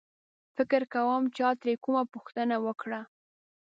[0.55, 3.01] فکر کوم چا ترې کومه پوښتنه وکړه.